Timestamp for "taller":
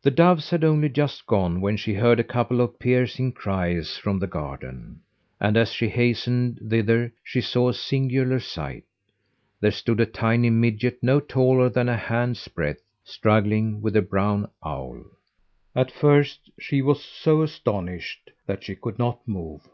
11.20-11.68